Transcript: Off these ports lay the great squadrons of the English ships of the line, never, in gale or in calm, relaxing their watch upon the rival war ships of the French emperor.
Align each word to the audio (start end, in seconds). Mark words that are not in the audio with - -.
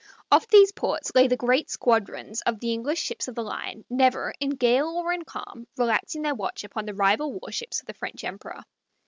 Off 0.31 0.47
these 0.47 0.71
ports 0.71 1.11
lay 1.13 1.27
the 1.27 1.37
great 1.37 1.69
squadrons 1.69 2.41
of 2.41 2.59
the 2.59 2.73
English 2.73 2.99
ships 3.03 3.27
of 3.27 3.35
the 3.35 3.43
line, 3.43 3.85
never, 3.87 4.33
in 4.39 4.49
gale 4.49 4.87
or 4.89 5.13
in 5.13 5.23
calm, 5.23 5.67
relaxing 5.77 6.23
their 6.23 6.33
watch 6.33 6.63
upon 6.63 6.85
the 6.87 6.95
rival 6.95 7.33
war 7.33 7.51
ships 7.51 7.79
of 7.81 7.85
the 7.85 7.93
French 7.93 8.23
emperor. 8.23 8.63